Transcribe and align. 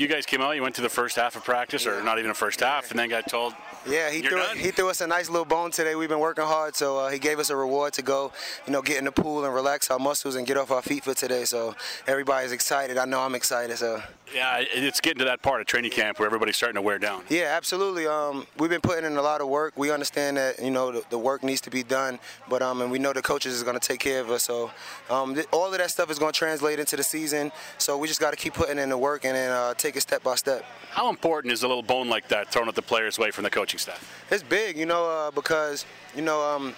you 0.00 0.08
guys 0.08 0.24
came 0.24 0.40
out. 0.40 0.56
You 0.56 0.62
went 0.62 0.74
to 0.76 0.82
the 0.82 0.88
first 0.88 1.16
half 1.16 1.36
of 1.36 1.44
practice, 1.44 1.86
or 1.86 2.02
not 2.02 2.18
even 2.18 2.30
a 2.30 2.34
first 2.34 2.60
half, 2.60 2.90
and 2.90 2.98
then 2.98 3.08
got 3.10 3.28
told. 3.28 3.54
Yeah, 3.86 4.10
he 4.10 4.20
threw 4.20 4.38
done. 4.38 4.56
he 4.58 4.70
threw 4.70 4.88
us 4.90 5.00
a 5.00 5.06
nice 5.06 5.28
little 5.30 5.44
bone 5.44 5.70
today. 5.70 5.94
We've 5.94 6.08
been 6.08 6.18
working 6.18 6.44
hard, 6.44 6.74
so 6.74 6.98
uh, 6.98 7.10
he 7.10 7.18
gave 7.18 7.38
us 7.38 7.50
a 7.50 7.56
reward 7.56 7.92
to 7.94 8.02
go, 8.02 8.32
you 8.66 8.72
know, 8.72 8.82
get 8.82 8.98
in 8.98 9.04
the 9.04 9.12
pool 9.12 9.44
and 9.44 9.54
relax 9.54 9.90
our 9.90 9.98
muscles 9.98 10.34
and 10.36 10.46
get 10.46 10.56
off 10.56 10.70
our 10.70 10.82
feet 10.82 11.04
for 11.04 11.14
today. 11.14 11.44
So 11.44 11.74
everybody's 12.06 12.52
excited. 12.52 12.98
I 12.98 13.04
know 13.04 13.20
I'm 13.20 13.34
excited. 13.34 13.78
So 13.78 14.02
Yeah, 14.34 14.62
it's 14.72 15.00
getting 15.00 15.18
to 15.20 15.24
that 15.26 15.42
part 15.42 15.60
of 15.62 15.66
training 15.66 15.92
camp 15.92 16.18
where 16.18 16.26
everybody's 16.26 16.56
starting 16.56 16.74
to 16.76 16.82
wear 16.82 16.98
down. 16.98 17.24
yeah, 17.30 17.54
absolutely. 17.56 18.06
Um, 18.06 18.46
we've 18.58 18.70
been 18.70 18.82
putting 18.82 19.04
in 19.04 19.16
a 19.16 19.22
lot 19.22 19.40
of 19.40 19.48
work. 19.48 19.72
We 19.76 19.90
understand 19.90 20.36
that 20.36 20.62
you 20.62 20.70
know 20.70 20.92
the, 20.92 21.02
the 21.10 21.18
work 21.18 21.42
needs 21.42 21.62
to 21.62 21.70
be 21.70 21.82
done, 21.82 22.18
but 22.50 22.60
um, 22.62 22.82
and 22.82 22.90
we 22.90 22.98
know 22.98 23.12
the 23.14 23.22
coaches 23.22 23.54
is 23.54 23.62
going 23.62 23.78
to 23.78 23.86
take 23.86 24.00
care 24.00 24.20
of 24.20 24.30
us. 24.30 24.42
So 24.42 24.70
um, 25.08 25.34
th- 25.34 25.46
all 25.52 25.72
of 25.72 25.78
that 25.78 25.90
stuff 25.90 26.10
is 26.10 26.18
going 26.18 26.32
to 26.32 26.38
translate 26.38 26.78
into 26.78 26.96
the 26.96 27.02
season. 27.02 27.50
So 27.78 27.96
we 27.96 28.08
just 28.08 28.20
got 28.20 28.30
to 28.32 28.36
keep 28.36 28.52
putting 28.54 28.78
in 28.78 28.90
the 28.90 28.98
work 28.98 29.24
and 29.24 29.34
then 29.34 29.50
uh, 29.50 29.72
take 29.74 29.89
it 29.96 30.00
step 30.00 30.22
by 30.22 30.34
step. 30.34 30.64
How 30.90 31.08
important 31.08 31.52
is 31.52 31.62
a 31.62 31.68
little 31.68 31.82
bone 31.82 32.08
like 32.08 32.28
that 32.28 32.50
thrown 32.50 32.68
at 32.68 32.74
the 32.74 32.82
players 32.82 33.18
away 33.18 33.30
from 33.30 33.44
the 33.44 33.50
coaching 33.50 33.78
staff? 33.78 34.24
It's 34.30 34.42
big, 34.42 34.76
you 34.76 34.86
know, 34.86 35.08
uh, 35.08 35.30
because 35.30 35.86
you 36.14 36.22
know, 36.22 36.42
um, 36.42 36.74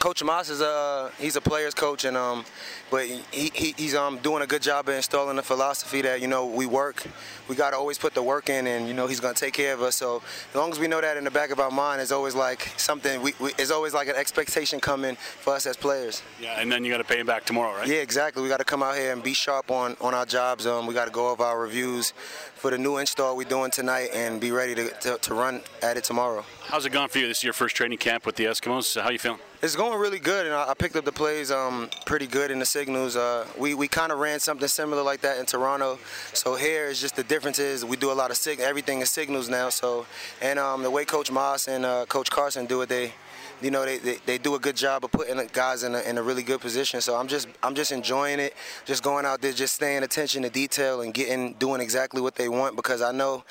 Coach 0.00 0.24
Maas 0.24 0.48
is 0.48 0.62
a 0.62 1.12
he's 1.18 1.36
a 1.36 1.42
player's 1.42 1.74
coach, 1.74 2.06
and 2.06 2.16
um, 2.16 2.46
but 2.90 3.04
he, 3.04 3.50
he 3.52 3.74
he's 3.76 3.94
um 3.94 4.16
doing 4.20 4.42
a 4.42 4.46
good 4.46 4.62
job 4.62 4.88
of 4.88 4.94
installing 4.94 5.36
the 5.36 5.42
philosophy 5.42 6.00
that 6.00 6.22
you 6.22 6.26
know 6.26 6.46
we 6.46 6.64
work, 6.64 7.04
we 7.48 7.54
got 7.54 7.72
to 7.72 7.76
always 7.76 7.98
put 7.98 8.14
the 8.14 8.22
work 8.22 8.48
in, 8.48 8.66
and 8.66 8.88
you 8.88 8.94
know 8.94 9.06
he's 9.06 9.20
gonna 9.20 9.34
take 9.34 9.52
care 9.52 9.74
of 9.74 9.82
us. 9.82 9.96
So 9.96 10.22
as 10.48 10.56
long 10.56 10.72
as 10.72 10.78
we 10.78 10.88
know 10.88 11.02
that 11.02 11.18
in 11.18 11.24
the 11.24 11.30
back 11.30 11.50
of 11.50 11.60
our 11.60 11.70
mind, 11.70 12.00
it's 12.00 12.12
always 12.12 12.34
like 12.34 12.72
something. 12.78 13.20
We, 13.20 13.34
we 13.38 13.50
it's 13.58 13.70
always 13.70 13.92
like 13.92 14.08
an 14.08 14.16
expectation 14.16 14.80
coming 14.80 15.16
for 15.16 15.52
us 15.52 15.66
as 15.66 15.76
players. 15.76 16.22
Yeah, 16.40 16.58
and 16.58 16.72
then 16.72 16.82
you 16.82 16.90
got 16.90 16.98
to 16.98 17.04
pay 17.04 17.20
him 17.20 17.26
back 17.26 17.44
tomorrow, 17.44 17.76
right? 17.76 17.86
Yeah, 17.86 17.96
exactly. 17.96 18.42
We 18.42 18.48
got 18.48 18.60
to 18.60 18.64
come 18.64 18.82
out 18.82 18.96
here 18.96 19.12
and 19.12 19.22
be 19.22 19.34
sharp 19.34 19.70
on, 19.70 19.98
on 20.00 20.14
our 20.14 20.24
jobs. 20.24 20.66
Um, 20.66 20.86
we 20.86 20.94
got 20.94 21.04
to 21.04 21.12
go 21.12 21.28
over 21.28 21.42
our 21.44 21.60
reviews 21.60 22.12
for 22.54 22.70
the 22.70 22.78
new 22.78 22.96
install 22.96 23.36
we're 23.36 23.46
doing 23.46 23.70
tonight 23.70 24.08
and 24.14 24.40
be 24.40 24.50
ready 24.50 24.74
to, 24.76 24.88
to, 25.00 25.18
to 25.18 25.34
run 25.34 25.60
at 25.82 25.98
it 25.98 26.04
tomorrow. 26.04 26.42
How's 26.68 26.86
it 26.86 26.90
gone 26.90 27.10
for 27.10 27.18
you? 27.18 27.28
This 27.28 27.38
is 27.38 27.44
your 27.44 27.52
first 27.52 27.76
training 27.76 27.98
camp 27.98 28.24
with 28.24 28.36
the 28.36 28.44
Eskimos. 28.44 28.98
How 28.98 29.10
you 29.10 29.18
feeling? 29.18 29.40
It's 29.62 29.76
going 29.76 30.00
really 30.00 30.18
good, 30.18 30.46
and 30.46 30.54
I 30.54 30.72
picked 30.72 30.96
up 30.96 31.04
the 31.04 31.12
plays 31.12 31.50
um, 31.50 31.90
pretty 32.06 32.26
good 32.26 32.50
in 32.50 32.58
the 32.58 32.64
signals. 32.64 33.14
Uh, 33.14 33.46
we 33.58 33.74
we 33.74 33.88
kind 33.88 34.10
of 34.10 34.18
ran 34.18 34.40
something 34.40 34.66
similar 34.66 35.02
like 35.02 35.20
that 35.20 35.38
in 35.38 35.44
Toronto. 35.44 35.98
So 36.32 36.54
here 36.54 36.86
is 36.86 36.98
just 36.98 37.14
the 37.14 37.24
difference 37.24 37.58
is 37.58 37.84
we 37.84 37.98
do 37.98 38.10
a 38.10 38.14
lot 38.14 38.30
of 38.30 38.38
sig- 38.38 38.60
everything 38.60 39.02
is 39.02 39.10
signals 39.10 39.50
now. 39.50 39.68
So 39.68 40.06
and 40.40 40.58
um, 40.58 40.82
the 40.82 40.90
way 40.90 41.04
Coach 41.04 41.30
Maas 41.30 41.68
and 41.68 41.84
uh, 41.84 42.06
Coach 42.06 42.30
Carson 42.30 42.64
do 42.64 42.80
it, 42.80 42.88
they 42.88 43.12
you 43.60 43.70
know 43.70 43.84
they, 43.84 43.98
they, 43.98 44.18
they 44.26 44.38
do 44.38 44.54
a 44.54 44.58
good 44.58 44.76
job 44.76 45.04
of 45.04 45.12
putting 45.12 45.36
the 45.36 45.46
guys 45.46 45.82
in 45.82 45.94
a, 45.94 46.00
in 46.00 46.18
a 46.18 46.22
really 46.22 46.42
good 46.42 46.60
position. 46.60 47.00
So 47.00 47.16
I'm 47.16 47.28
just 47.28 47.48
I'm 47.62 47.74
just 47.74 47.92
enjoying 47.92 48.40
it, 48.40 48.54
just 48.84 49.02
going 49.02 49.24
out 49.26 49.40
there, 49.40 49.52
just 49.52 49.74
staying 49.74 50.02
attention 50.02 50.42
to 50.42 50.50
detail 50.50 51.02
and 51.02 51.12
getting 51.12 51.54
doing 51.54 51.80
exactly 51.80 52.20
what 52.20 52.34
they 52.34 52.48
want 52.48 52.76
because 52.76 53.02
I 53.02 53.12
know 53.12 53.44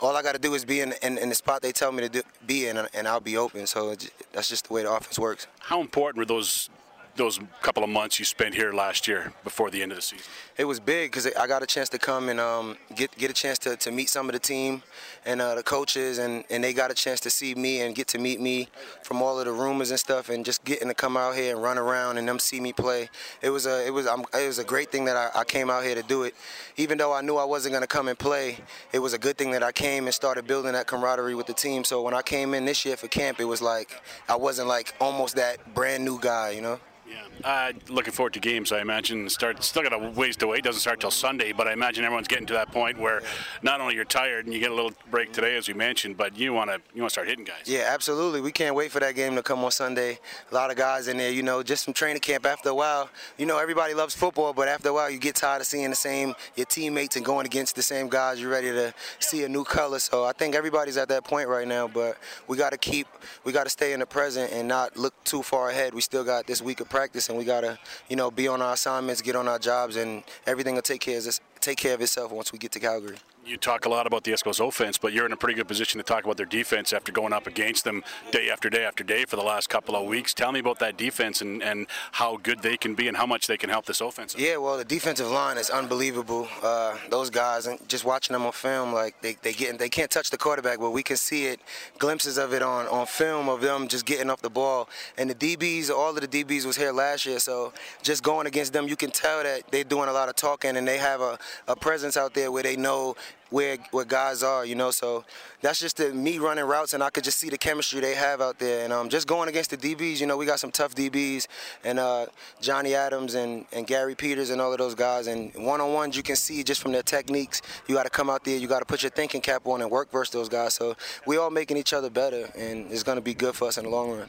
all 0.00 0.16
I 0.16 0.22
got 0.22 0.32
to 0.32 0.38
do 0.38 0.54
is 0.54 0.64
be 0.64 0.80
in, 0.80 0.94
in, 1.02 1.18
in 1.18 1.28
the 1.28 1.34
spot 1.34 1.62
they 1.62 1.72
tell 1.72 1.92
me 1.92 2.02
to 2.02 2.08
do, 2.08 2.22
be 2.46 2.66
in, 2.66 2.76
and 2.76 3.08
I'll 3.08 3.20
be 3.20 3.36
open. 3.36 3.66
So 3.66 3.94
that's 4.32 4.48
just 4.48 4.68
the 4.68 4.74
way 4.74 4.82
the 4.82 4.92
offense 4.92 5.18
works. 5.18 5.46
How 5.60 5.80
important 5.80 6.18
were 6.18 6.26
those 6.26 6.68
those 7.16 7.40
couple 7.62 7.82
of 7.82 7.90
months 7.90 8.18
you 8.18 8.24
spent 8.24 8.54
here 8.54 8.72
last 8.72 9.08
year 9.08 9.32
before 9.44 9.70
the 9.70 9.82
end 9.82 9.92
of 9.92 9.96
the 9.96 10.02
season? 10.02 10.26
it 10.58 10.64
was 10.64 10.80
big 10.80 11.10
because 11.10 11.26
I 11.34 11.46
got 11.46 11.62
a 11.62 11.66
chance 11.66 11.90
to 11.90 11.98
come 11.98 12.28
and 12.30 12.40
um, 12.40 12.78
get 12.94 13.16
get 13.16 13.30
a 13.30 13.34
chance 13.34 13.58
to, 13.60 13.76
to 13.76 13.90
meet 13.90 14.08
some 14.08 14.26
of 14.28 14.32
the 14.32 14.38
team 14.38 14.82
and 15.26 15.40
uh, 15.40 15.54
the 15.54 15.62
coaches, 15.62 16.18
and, 16.18 16.44
and 16.50 16.64
they 16.64 16.72
got 16.72 16.90
a 16.90 16.94
chance 16.94 17.20
to 17.20 17.30
see 17.30 17.54
me 17.54 17.82
and 17.82 17.94
get 17.94 18.06
to 18.08 18.18
meet 18.18 18.40
me 18.40 18.68
from 19.02 19.20
all 19.20 19.38
of 19.38 19.44
the 19.44 19.52
rumors 19.52 19.90
and 19.90 20.00
stuff, 20.00 20.28
and 20.30 20.44
just 20.44 20.64
getting 20.64 20.88
to 20.88 20.94
come 20.94 21.16
out 21.16 21.34
here 21.34 21.54
and 21.54 21.62
run 21.62 21.76
around 21.76 22.16
and 22.16 22.26
them 22.26 22.38
see 22.38 22.60
me 22.60 22.72
play. 22.72 23.10
It 23.42 23.50
was 23.50 23.66
a 23.66 23.86
it 23.86 23.90
was 23.90 24.06
um, 24.06 24.24
it 24.32 24.46
was 24.46 24.58
a 24.58 24.64
great 24.64 24.90
thing 24.90 25.04
that 25.06 25.16
I, 25.16 25.40
I 25.40 25.44
came 25.44 25.68
out 25.68 25.84
here 25.84 25.94
to 25.94 26.02
do 26.02 26.22
it. 26.22 26.34
Even 26.76 26.96
though 26.96 27.12
I 27.12 27.20
knew 27.20 27.36
I 27.36 27.44
wasn't 27.44 27.74
gonna 27.74 27.86
come 27.86 28.08
and 28.08 28.18
play, 28.18 28.58
it 28.92 28.98
was 28.98 29.12
a 29.12 29.18
good 29.18 29.36
thing 29.36 29.50
that 29.50 29.62
I 29.62 29.72
came 29.72 30.06
and 30.06 30.14
started 30.14 30.46
building 30.46 30.72
that 30.72 30.86
camaraderie 30.86 31.34
with 31.34 31.46
the 31.46 31.54
team. 31.54 31.84
So 31.84 32.00
when 32.00 32.14
I 32.14 32.22
came 32.22 32.54
in 32.54 32.64
this 32.64 32.84
year 32.84 32.96
for 32.96 33.08
camp, 33.08 33.40
it 33.40 33.44
was 33.44 33.60
like 33.60 34.00
I 34.28 34.36
wasn't 34.36 34.68
like 34.68 34.94
almost 35.00 35.36
that 35.36 35.74
brand 35.74 36.04
new 36.04 36.18
guy, 36.18 36.50
you 36.50 36.62
know. 36.62 36.80
Yeah. 37.08 37.48
Uh, 37.48 37.72
looking 37.88 38.12
forward 38.12 38.32
to 38.34 38.40
games. 38.40 38.72
I 38.72 38.80
imagine 38.80 39.28
start 39.28 39.62
still 39.62 39.82
got 39.82 39.92
a 39.92 39.98
ways 39.98 40.36
to 40.38 40.46
wait. 40.46 40.64
Doesn't 40.64 40.80
start 40.80 41.00
till 41.00 41.10
Sunday, 41.10 41.52
but 41.52 41.68
I 41.68 41.72
imagine 41.72 42.04
everyone's 42.04 42.28
getting 42.28 42.46
to 42.46 42.54
that 42.54 42.72
point 42.72 42.98
where 42.98 43.22
not 43.62 43.80
only 43.80 43.94
you're 43.94 44.04
tired 44.04 44.46
and 44.46 44.54
you 44.54 44.60
get 44.60 44.70
a 44.70 44.74
little 44.74 44.92
break 45.10 45.32
today, 45.32 45.56
as 45.56 45.68
we 45.68 45.74
mentioned, 45.74 46.16
but 46.16 46.36
you 46.36 46.52
want 46.52 46.70
to 46.70 46.80
you 46.94 47.02
want 47.02 47.10
to 47.10 47.12
start 47.12 47.28
hitting 47.28 47.44
guys. 47.44 47.62
Yeah, 47.66 47.84
absolutely. 47.88 48.40
We 48.40 48.52
can't 48.52 48.74
wait 48.74 48.90
for 48.90 49.00
that 49.00 49.14
game 49.14 49.36
to 49.36 49.42
come 49.42 49.62
on 49.64 49.70
Sunday. 49.70 50.18
A 50.50 50.54
lot 50.54 50.70
of 50.70 50.76
guys 50.76 51.08
in 51.08 51.16
there, 51.16 51.30
you 51.30 51.42
know, 51.42 51.62
just 51.62 51.84
from 51.84 51.94
training 51.94 52.20
camp. 52.20 52.46
After 52.46 52.70
a 52.70 52.74
while, 52.74 53.08
you 53.38 53.46
know, 53.46 53.58
everybody 53.58 53.94
loves 53.94 54.14
football, 54.14 54.52
but 54.52 54.66
after 54.66 54.88
a 54.88 54.92
while, 54.92 55.10
you 55.10 55.18
get 55.18 55.36
tired 55.36 55.60
of 55.60 55.66
seeing 55.66 55.90
the 55.90 55.96
same 55.96 56.34
your 56.56 56.66
teammates 56.66 57.16
and 57.16 57.24
going 57.24 57.46
against 57.46 57.76
the 57.76 57.82
same 57.82 58.08
guys. 58.08 58.40
You're 58.40 58.50
ready 58.50 58.70
to 58.70 58.92
see 59.20 59.44
a 59.44 59.48
new 59.48 59.64
color. 59.64 59.98
So 59.98 60.24
I 60.24 60.32
think 60.32 60.54
everybody's 60.54 60.96
at 60.96 61.08
that 61.08 61.24
point 61.24 61.48
right 61.48 61.68
now. 61.68 61.86
But 61.86 62.18
we 62.48 62.56
got 62.56 62.70
to 62.70 62.78
keep, 62.78 63.06
we 63.44 63.52
got 63.52 63.64
to 63.64 63.70
stay 63.70 63.92
in 63.92 64.00
the 64.00 64.06
present 64.06 64.52
and 64.52 64.66
not 64.66 64.96
look 64.96 65.14
too 65.24 65.42
far 65.42 65.70
ahead. 65.70 65.94
We 65.94 66.00
still 66.00 66.24
got 66.24 66.46
this 66.46 66.60
week 66.62 66.80
of 66.80 66.88
practice, 66.96 67.28
and 67.28 67.36
we 67.36 67.44
got 67.44 67.60
to, 67.60 67.78
you 68.08 68.16
know, 68.16 68.30
be 68.30 68.48
on 68.48 68.62
our 68.62 68.72
assignments, 68.72 69.20
get 69.20 69.36
on 69.36 69.46
our 69.46 69.58
jobs, 69.58 69.96
and 69.96 70.24
everything 70.46 70.74
will 70.74 70.80
take 70.80 71.02
care 71.02 71.18
of 71.18 71.40
take 71.60 71.76
care 71.76 71.92
of 71.92 72.00
itself 72.00 72.32
once 72.32 72.52
we 72.52 72.58
get 72.58 72.72
to 72.72 72.80
Calgary. 72.80 73.18
You 73.46 73.56
talk 73.56 73.86
a 73.86 73.88
lot 73.88 74.08
about 74.08 74.24
the 74.24 74.32
Eskimos 74.32 74.66
offense, 74.66 74.98
but 74.98 75.12
you're 75.12 75.24
in 75.24 75.30
a 75.30 75.36
pretty 75.36 75.54
good 75.54 75.68
position 75.68 75.98
to 75.98 76.04
talk 76.04 76.24
about 76.24 76.36
their 76.36 76.46
defense 76.46 76.92
after 76.92 77.12
going 77.12 77.32
up 77.32 77.46
against 77.46 77.84
them 77.84 78.02
day 78.32 78.50
after 78.50 78.68
day 78.68 78.84
after 78.84 79.04
day 79.04 79.24
for 79.24 79.36
the 79.36 79.42
last 79.42 79.68
couple 79.68 79.94
of 79.94 80.04
weeks. 80.04 80.34
Tell 80.34 80.50
me 80.50 80.58
about 80.58 80.80
that 80.80 80.96
defense 80.96 81.40
and, 81.40 81.62
and 81.62 81.86
how 82.10 82.38
good 82.38 82.62
they 82.62 82.76
can 82.76 82.96
be 82.96 83.06
and 83.06 83.16
how 83.16 83.24
much 83.24 83.46
they 83.46 83.56
can 83.56 83.70
help 83.70 83.86
this 83.86 84.00
offense. 84.00 84.34
Yeah, 84.36 84.56
well, 84.56 84.76
the 84.76 84.84
defensive 84.84 85.30
line 85.30 85.58
is 85.58 85.70
unbelievable. 85.70 86.48
Uh, 86.60 86.96
those 87.08 87.30
guys, 87.30 87.68
and 87.68 87.78
just 87.88 88.04
watching 88.04 88.32
them 88.32 88.44
on 88.44 88.50
film, 88.50 88.92
like 88.92 89.20
they 89.20 89.36
they 89.42 89.52
get 89.52 89.78
they 89.78 89.88
can't 89.88 90.10
touch 90.10 90.30
the 90.30 90.38
quarterback, 90.38 90.80
but 90.80 90.90
we 90.90 91.04
can 91.04 91.16
see 91.16 91.46
it, 91.46 91.60
glimpses 92.00 92.38
of 92.38 92.52
it 92.52 92.62
on 92.62 92.88
on 92.88 93.06
film 93.06 93.48
of 93.48 93.60
them 93.60 93.86
just 93.86 94.06
getting 94.06 94.28
off 94.28 94.42
the 94.42 94.50
ball. 94.50 94.88
And 95.18 95.30
the 95.30 95.34
DBs, 95.36 95.88
all 95.90 96.10
of 96.10 96.20
the 96.20 96.26
DBs 96.44 96.64
was 96.64 96.76
here 96.76 96.90
last 96.90 97.24
year, 97.24 97.38
so 97.38 97.72
just 98.02 98.24
going 98.24 98.48
against 98.48 98.72
them, 98.72 98.88
you 98.88 98.96
can 98.96 99.12
tell 99.12 99.44
that 99.44 99.70
they're 99.70 99.84
doing 99.84 100.08
a 100.08 100.12
lot 100.12 100.28
of 100.28 100.34
talking 100.34 100.76
and 100.76 100.88
they 100.88 100.98
have 100.98 101.20
a, 101.20 101.38
a 101.68 101.76
presence 101.76 102.16
out 102.16 102.34
there 102.34 102.50
where 102.50 102.64
they 102.64 102.74
know 102.74 103.14
where 103.50 103.78
where 103.90 104.04
guys 104.04 104.42
are, 104.42 104.64
you 104.64 104.74
know. 104.74 104.90
So 104.90 105.24
that's 105.60 105.80
just 105.80 105.96
the, 105.96 106.12
me 106.12 106.38
running 106.38 106.64
routes, 106.64 106.94
and 106.94 107.02
I 107.02 107.10
could 107.10 107.24
just 107.24 107.38
see 107.38 107.48
the 107.48 107.58
chemistry 107.58 108.00
they 108.00 108.14
have 108.14 108.40
out 108.40 108.58
there. 108.58 108.84
And 108.84 108.92
um, 108.92 109.08
just 109.08 109.26
going 109.26 109.48
against 109.48 109.70
the 109.70 109.76
DBs, 109.76 110.20
you 110.20 110.26
know, 110.26 110.36
we 110.36 110.46
got 110.46 110.60
some 110.60 110.70
tough 110.70 110.94
DBs, 110.94 111.46
and 111.84 111.98
uh, 111.98 112.26
Johnny 112.60 112.94
Adams 112.94 113.34
and, 113.34 113.64
and 113.72 113.86
Gary 113.86 114.14
Peters 114.14 114.50
and 114.50 114.60
all 114.60 114.72
of 114.72 114.78
those 114.78 114.94
guys. 114.94 115.26
And 115.26 115.52
one 115.54 115.80
on 115.80 115.92
ones, 115.92 116.16
you 116.16 116.22
can 116.22 116.36
see 116.36 116.62
just 116.62 116.82
from 116.82 116.92
their 116.92 117.02
techniques, 117.02 117.62
you 117.86 117.94
got 117.94 118.04
to 118.04 118.10
come 118.10 118.30
out 118.30 118.44
there, 118.44 118.56
you 118.56 118.68
got 118.68 118.80
to 118.80 118.84
put 118.86 119.02
your 119.02 119.10
thinking 119.10 119.40
cap 119.40 119.66
on 119.66 119.82
and 119.82 119.90
work 119.90 120.10
versus 120.10 120.32
those 120.32 120.48
guys. 120.48 120.74
So 120.74 120.96
we 121.26 121.36
all 121.36 121.50
making 121.50 121.76
each 121.76 121.92
other 121.92 122.10
better, 122.10 122.48
and 122.56 122.90
it's 122.90 123.02
going 123.02 123.16
to 123.16 123.22
be 123.22 123.34
good 123.34 123.54
for 123.54 123.68
us 123.68 123.78
in 123.78 123.84
the 123.84 123.90
long 123.90 124.10
run. 124.12 124.24